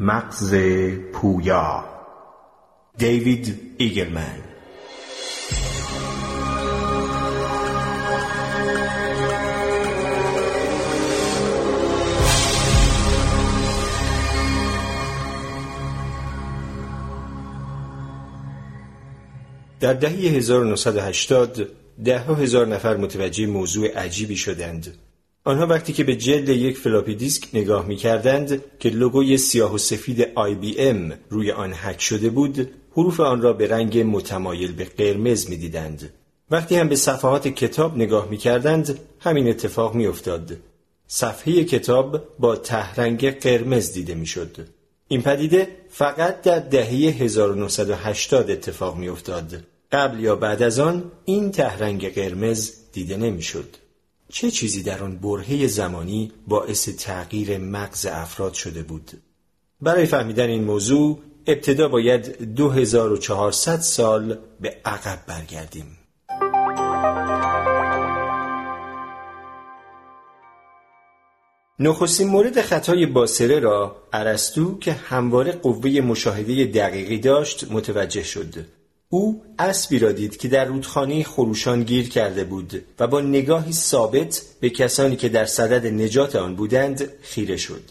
[0.00, 0.54] مغز
[1.12, 1.84] پویا
[2.98, 4.38] دیوید ایگلمن
[19.80, 21.70] در دهه 1980
[22.04, 25.03] ده هزار نفر متوجه موضوع عجیبی شدند.
[25.44, 29.78] آنها وقتی که به جلد یک فلاپی دیسک نگاه می کردند که لوگوی سیاه و
[29.78, 34.72] سفید آی بی ام روی آن حک شده بود حروف آن را به رنگ متمایل
[34.72, 36.10] به قرمز می دیدند.
[36.50, 40.56] وقتی هم به صفحات کتاب نگاه می کردند همین اتفاق می افتاد.
[41.06, 44.56] صفحه کتاب با تهرنگ قرمز دیده می شد.
[45.08, 49.64] این پدیده فقط در دهه 1980 اتفاق می افتاد.
[49.92, 53.83] قبل یا بعد از آن این تهرنگ قرمز دیده نمی‌شد.
[54.34, 59.10] چه چیزی در آن برهه زمانی باعث تغییر مغز افراد شده بود؟
[59.80, 65.98] برای فهمیدن این موضوع ابتدا باید 2400 سال به عقب برگردیم.
[71.78, 78.66] نخستین مورد خطای باسره را ارسطو که همواره قوه مشاهده دقیقی داشت متوجه شد
[79.14, 84.42] او اسبی را دید که در رودخانه خروشان گیر کرده بود و با نگاهی ثابت
[84.60, 87.82] به کسانی که در صدد نجات آن بودند خیره شد.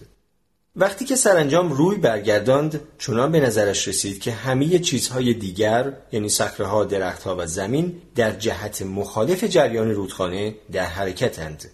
[0.75, 6.83] وقتی که سرانجام روی برگرداند چنان به نظرش رسید که همه چیزهای دیگر یعنی صخره‌ها،
[6.85, 11.65] درختها و زمین در جهت مخالف جریان رودخانه در حرکتند.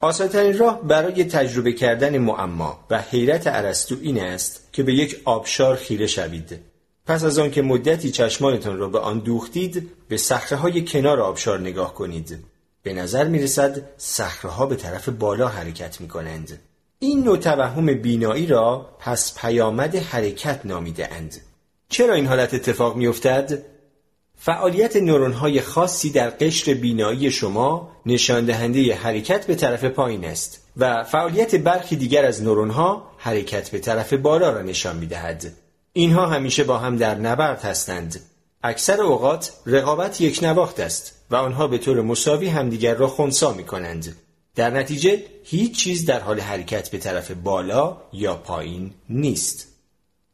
[0.00, 5.76] آسانترین راه برای تجربه کردن معما و حیرت ارسطو این است که به یک آبشار
[5.76, 6.69] خیره شوید
[7.10, 10.18] پس از آن که مدتی چشمانتان را به آن دوختید به
[10.56, 12.38] های کنار آبشار نگاه کنید
[12.82, 13.82] به نظر می رسد
[14.44, 16.58] ها به طرف بالا حرکت می کنند.
[16.98, 21.36] این نوع توهم بینایی را پس پیامد حرکت نامیده اند.
[21.88, 23.62] چرا این حالت اتفاق می افتد؟
[24.36, 30.64] فعالیت نورون های خاصی در قشر بینایی شما نشان دهنده حرکت به طرف پایین است
[30.76, 35.52] و فعالیت برخی دیگر از نورون ها حرکت به طرف بالا را نشان می دهد.
[35.92, 38.20] اینها همیشه با هم در نبرد هستند.
[38.62, 43.64] اکثر اوقات رقابت یک نواخت است و آنها به طور مساوی همدیگر را خونسا می
[43.64, 44.16] کنند.
[44.54, 49.66] در نتیجه هیچ چیز در حال حرکت به طرف بالا یا پایین نیست.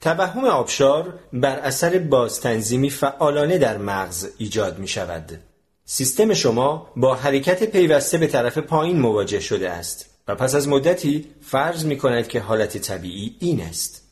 [0.00, 5.40] توهم آبشار بر اثر بازتنظیمی فعالانه در مغز ایجاد می شود.
[5.84, 11.26] سیستم شما با حرکت پیوسته به طرف پایین مواجه شده است و پس از مدتی
[11.40, 14.05] فرض می کند که حالت طبیعی این است.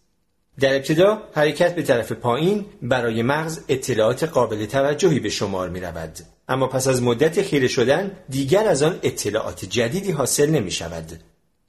[0.60, 6.18] در ابتدا حرکت به طرف پایین برای مغز اطلاعات قابل توجهی به شمار می رود.
[6.48, 11.12] اما پس از مدت خیره شدن دیگر از آن اطلاعات جدیدی حاصل نمی شود.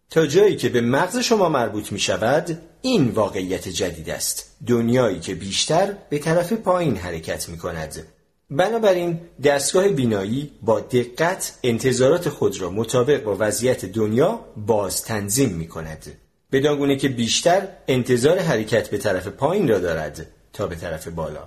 [0.10, 4.56] تا جایی که به مغز شما مربوط می شود این واقعیت جدید است.
[4.68, 8.08] دنیایی که بیشتر به طرف پایین حرکت می کند.
[8.50, 15.68] بنابراین دستگاه بینایی با دقت انتظارات خود را مطابق با وضعیت دنیا باز تنظیم می
[15.68, 16.25] کند.
[16.52, 21.44] بدانگونه که بیشتر انتظار حرکت به طرف پایین را دارد تا به طرف بالا.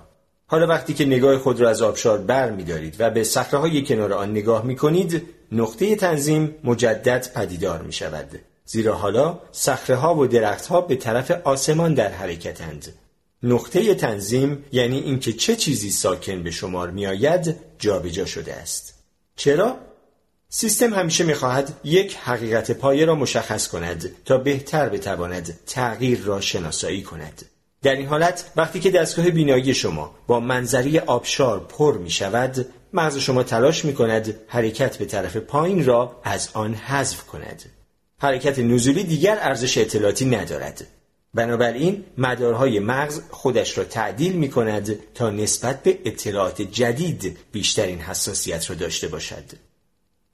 [0.47, 4.13] حالا وقتی که نگاه خود را از آبشار بر می دارید و به های کنار
[4.13, 9.39] آن نگاه می کنید نقطه تنظیم مجدد پدیدار می شود زیرا حالا
[9.89, 12.93] ها و درختها به طرف آسمان در حرکتند.
[13.43, 18.93] نقطه تنظیم یعنی اینکه چه چیزی ساکن به شمار می آید جابجا شده است.
[19.35, 19.77] چرا؟
[20.51, 27.03] سیستم همیشه می‌خواهد یک حقیقت پایه را مشخص کند تا بهتر بتواند تغییر را شناسایی
[27.03, 27.45] کند.
[27.81, 33.17] در این حالت وقتی که دستگاه بینایی شما با منظری آبشار پر می شود مغز
[33.17, 37.63] شما تلاش می کند حرکت به طرف پایین را از آن حذف کند.
[38.17, 40.87] حرکت نزولی دیگر ارزش اطلاعاتی ندارد.
[41.33, 48.69] بنابراین مدارهای مغز خودش را تعدیل می کند تا نسبت به اطلاعات جدید بیشترین حساسیت
[48.69, 49.68] را داشته باشد.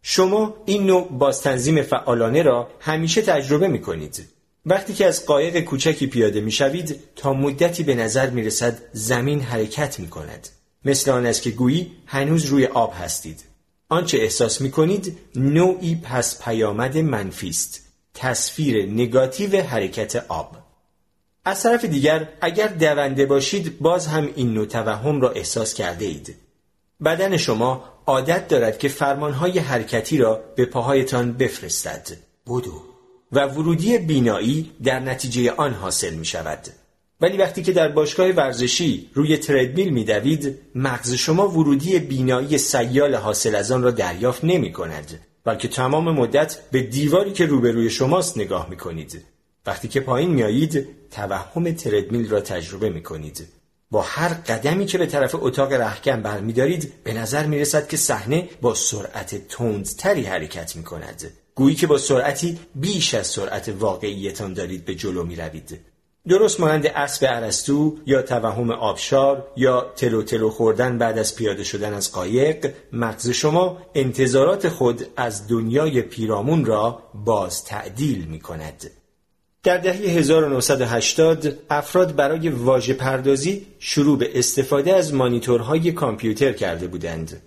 [0.08, 4.28] شما این نوع بازتنظیم فعالانه را همیشه تجربه می کنید.
[4.66, 9.42] وقتی که از قایق کوچکی پیاده می شوید تا مدتی به نظر می رسد زمین
[9.42, 10.50] حرکت می کند.
[10.86, 13.44] مثل آن است که گویی هنوز روی آب هستید.
[13.90, 17.82] آنچه احساس می کنید نوعی پس پیامد منفی است.
[18.14, 20.58] تصویر نگاتیو حرکت آب.
[21.46, 26.36] از طرف دیگر اگر دونده باشید باز هم این نوع توهم را احساس کرده اید.
[27.04, 32.08] بدن شما عادت دارد که فرمانهای حرکتی را به پاهایتان بفرستد.
[32.46, 32.82] بودو
[33.32, 36.60] و ورودی بینایی در نتیجه آن حاصل می شود.
[37.22, 43.16] ولی وقتی که در باشگاه ورزشی روی تردمیل می دوید مغز شما ورودی بینایی سیال
[43.16, 48.38] حاصل از آن را دریافت نمی کند بلکه تمام مدت به دیواری که روبروی شماست
[48.38, 49.26] نگاه می کنید.
[49.66, 53.48] وقتی که پایین میایید توهم تردمیل را تجربه می کنید.
[53.92, 58.50] با هر قدمی که به طرف اتاق رحکم برمیدارید به نظر می رسد که صحنه
[58.62, 61.32] با سرعت تندتری حرکت می کند.
[61.56, 65.80] گویی که با سرعتی بیش از سرعت واقعیتان دارید به جلو می روید.
[66.28, 71.94] درست مانند اسب ارسطو یا توهم آبشار یا تلو تلو خوردن بعد از پیاده شدن
[71.94, 78.92] از قایق مغز شما انتظارات خود از دنیای پیرامون را باز تعدیل می کند.
[79.66, 87.42] در دهه 1980 افراد برای واژه پردازی شروع به استفاده از مانیتورهای کامپیوتر کرده بودند.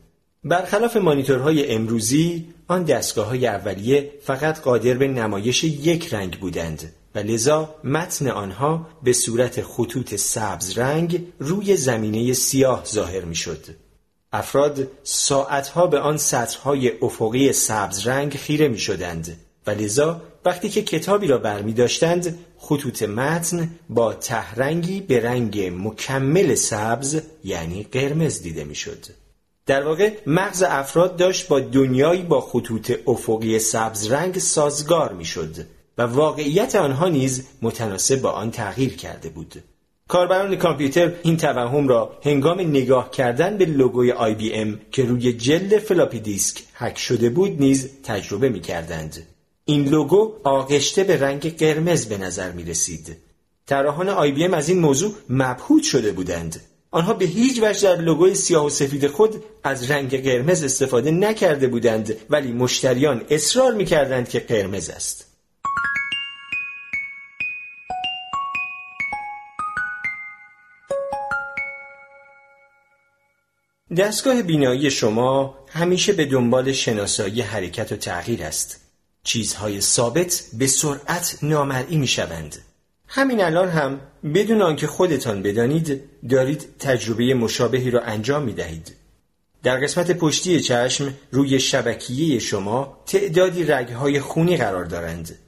[0.45, 7.19] برخلاف مانیتورهای امروزی آن دستگاه های اولیه فقط قادر به نمایش یک رنگ بودند و
[7.19, 13.65] لذا متن آنها به صورت خطوط سبز رنگ روی زمینه سیاه ظاهر می شد.
[14.33, 19.37] افراد ساعتها به آن سطرهای افقی سبز رنگ خیره می شدند
[19.67, 26.55] و لذا وقتی که کتابی را برمی داشتند خطوط متن با تهرنگی به رنگ مکمل
[26.55, 29.05] سبز یعنی قرمز دیده می شد.
[29.67, 35.57] در واقع مغز افراد داشت با دنیایی با خطوط افقی سبز رنگ سازگار می شد
[35.99, 39.63] و واقعیت آنها نیز متناسب با آن تغییر کرده بود.
[40.09, 45.33] کاربران کامپیوتر این توهم را هنگام نگاه کردن به لوگوی آی بی ام که روی
[45.33, 49.27] جلد فلاپی دیسک حک شده بود نیز تجربه می کردند.
[49.69, 53.17] این لوگو آغشته به رنگ قرمز به نظر می رسید.
[53.67, 56.61] طراحان آی از این موضوع مبهوت شده بودند.
[56.91, 61.67] آنها به هیچ وجه در لوگوی سیاه و سفید خود از رنگ قرمز استفاده نکرده
[61.69, 65.27] بودند ولی مشتریان اصرار می کردند که قرمز است.
[73.97, 78.88] دستگاه بینایی شما همیشه به دنبال شناسایی حرکت و تغییر است.
[79.29, 82.57] چیزهای ثابت به سرعت نامرئی می شوند.
[83.09, 84.01] همین الان هم
[84.35, 88.97] بدون آنکه خودتان بدانید دارید تجربه مشابهی را انجام می دهید.
[89.63, 95.39] در قسمت پشتی چشم روی شبکیه شما تعدادی رگهای خونی قرار دارند.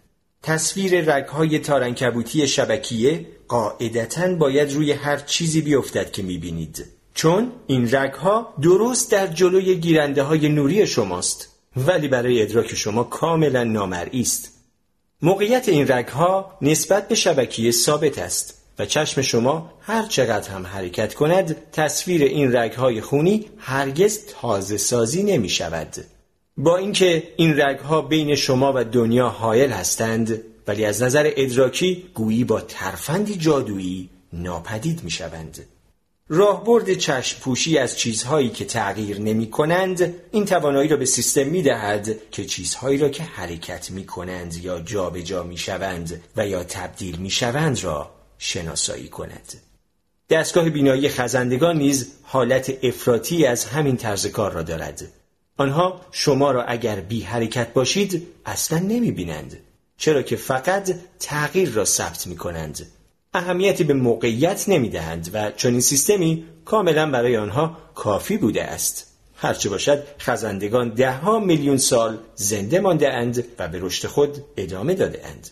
[0.42, 6.86] تصویر رگهای تارنکبوتی شبکیه قاعدتا باید روی هر چیزی بیفتد که می بینید.
[7.14, 13.64] چون این رگها درست در جلوی گیرنده های نوری شماست ولی برای ادراک شما کاملا
[13.64, 14.52] نامرئی است.
[15.22, 21.14] موقعیت این رگها نسبت به شبکیه ثابت است و چشم شما هر چقدر هم حرکت
[21.14, 25.96] کند تصویر این رگهای خونی هرگز تازه سازی نمی شود.
[26.56, 32.44] با اینکه این رگها بین شما و دنیا حایل هستند ولی از نظر ادراکی گویی
[32.44, 35.66] با ترفندی جادویی ناپدید می شوند.
[36.32, 41.62] راهبرد چشم پوشی از چیزهایی که تغییر نمی کنند این توانایی را به سیستم می
[41.62, 46.64] دهد که چیزهایی را که حرکت می کنند یا جابجا جا می شوند و یا
[46.64, 49.52] تبدیل می شوند را شناسایی کند.
[50.30, 55.02] دستگاه بینایی خزندگان نیز حالت افراطی از همین طرز کار را دارد.
[55.56, 59.56] آنها شما را اگر بی حرکت باشید اصلا نمی بینند.
[59.96, 62.86] چرا که فقط تغییر را ثبت می کنند
[63.34, 69.06] اهمیتی به موقعیت نمی دهند و چنین سیستمی کاملا برای آنها کافی بوده است.
[69.34, 74.94] هرچه باشد خزندگان ده ها میلیون سال زنده مانده اند و به رشد خود ادامه
[74.94, 75.48] داده اند.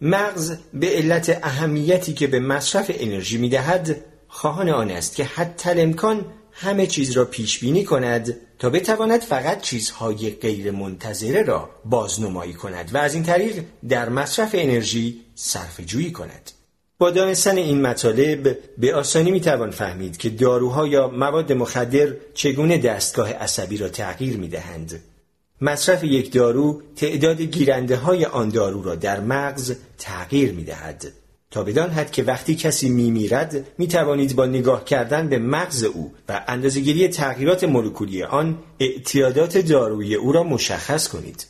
[0.00, 5.70] مغز به علت اهمیتی که به مصرف انرژی می دهد خواهان آن است که حتی
[5.70, 12.52] امکان همه چیز را پیش بینی کند تا بتواند فقط چیزهای غیر منتظره را بازنمایی
[12.52, 16.50] کند و از این طریق در مصرف انرژی صرف جویی کند.
[17.00, 23.32] با دانستن این مطالب به آسانی می‌توان فهمید که داروها یا مواد مخدر چگونه دستگاه
[23.32, 25.02] عصبی را تغییر می‌دهند.
[25.60, 31.06] مصرف یک دارو تعداد گیرنده های آن دارو را در مغز تغییر می دهد.
[31.50, 35.84] تا بدان حد که وقتی کسی می میرد می توانید با نگاه کردن به مغز
[35.84, 41.46] او و اندازهگیری تغییرات مولکولی آن اعتیادات دارویی او را مشخص کنید.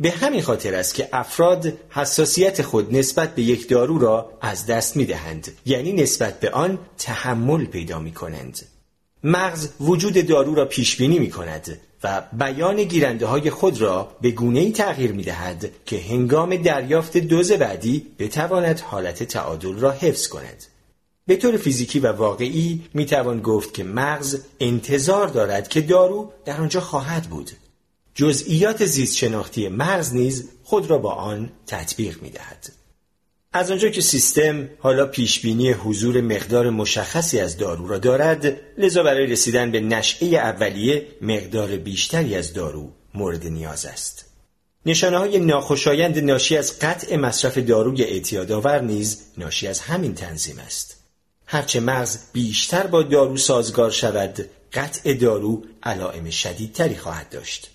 [0.00, 4.96] به همین خاطر است که افراد حساسیت خود نسبت به یک دارو را از دست
[4.96, 8.62] می دهند یعنی نسبت به آن تحمل پیدا می کنند.
[9.24, 14.30] مغز وجود دارو را پیش بینی می کند و بیان گیرنده های خود را به
[14.30, 20.28] گونه ای تغییر می دهد که هنگام دریافت دوز بعدی بتواند حالت تعادل را حفظ
[20.28, 20.64] کند.
[21.26, 26.60] به طور فیزیکی و واقعی می توان گفت که مغز انتظار دارد که دارو در
[26.60, 27.50] آنجا خواهد بود
[28.16, 32.72] جزئیات زیست شناختی مرز نیز خود را با آن تطبیق می دهد.
[33.52, 39.26] از آنجا که سیستم حالا پیشبینی حضور مقدار مشخصی از دارو را دارد لذا برای
[39.26, 44.26] رسیدن به نشعه اولیه مقدار بیشتری از دارو مورد نیاز است
[44.86, 50.96] نشانه های ناخوشایند ناشی از قطع مصرف داروی اعتیادآور نیز ناشی از همین تنظیم است.
[51.46, 57.70] هرچه مغز بیشتر با دارو سازگار شود، قطع دارو علائم شدیدتری خواهد داشت.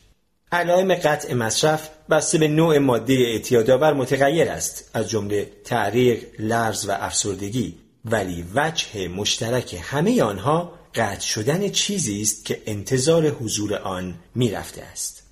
[0.53, 6.91] علائم قطع مصرف بسته به نوع ماده اعتیادآور متغیر است از جمله تعریق، لرز و
[6.91, 14.81] افسردگی ولی وجه مشترک همه آنها قطع شدن چیزی است که انتظار حضور آن می‌رفته
[14.81, 15.23] است.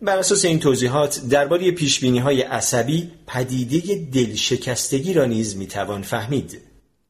[0.00, 6.60] بر اساس این توضیحات درباره پیشبینی های عصبی پدیده دلشکستگی را نیز می‌توان فهمید.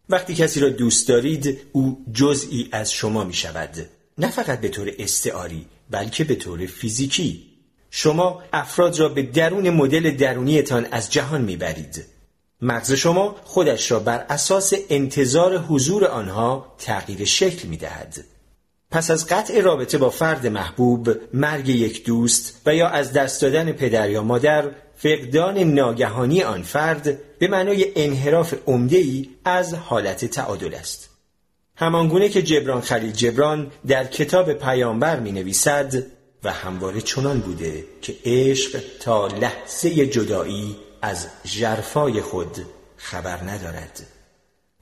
[0.09, 3.71] وقتی کسی را دوست دارید او جزئی از شما می شود.
[4.19, 7.43] نه فقط به طور استعاری بلکه به طور فیزیکی.
[7.91, 12.05] شما افراد را به درون مدل درونیتان از جهان می‌برید.
[12.61, 18.25] مغز شما خودش را بر اساس انتظار حضور آنها تغییر شکل می دهد.
[18.91, 23.73] پس از قطع رابطه با فرد محبوب، مرگ یک دوست و یا از دست دادن
[23.73, 31.14] پدر یا مادر، فقدان ناگهانی آن فرد به معنای انحراف ای از حالت تعادل است.
[31.77, 35.95] همانگونه که جبران خلیل جبران در کتاب پیامبر می نویسد
[36.45, 42.57] و همواره چنان بوده که عشق تا لحظه جدایی از جرفای خود
[42.97, 44.07] خبر ندارد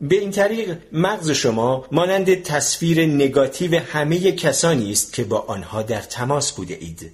[0.01, 6.01] به این طریق مغز شما مانند تصویر نگاتیو همه کسانی است که با آنها در
[6.01, 7.13] تماس بوده اید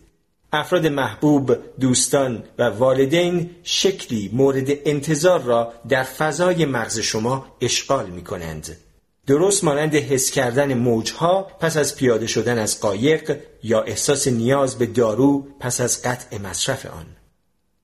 [0.52, 8.24] افراد محبوب، دوستان و والدین شکلی مورد انتظار را در فضای مغز شما اشغال می
[8.24, 8.76] کنند.
[9.28, 14.86] درست مانند حس کردن موجها پس از پیاده شدن از قایق یا احساس نیاز به
[14.86, 17.06] دارو پس از قطع مصرف آن.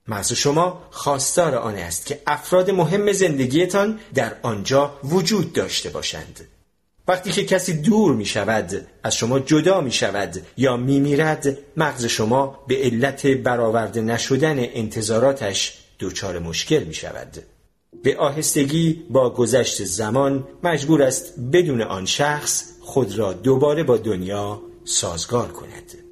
[0.07, 6.39] مغز شما خواستار آن است که افراد مهم زندگیتان در آنجا وجود داشته باشند.
[7.07, 12.05] وقتی که کسی دور می شود، از شما جدا می شود یا می میرد، مغز
[12.05, 17.54] شما به علت برآورده نشدن انتظاراتش دچار مشکل می شود.
[18.03, 24.61] به آهستگی با گذشت زمان مجبور است بدون آن شخص خود را دوباره با دنیا
[24.83, 26.04] سازگار کند.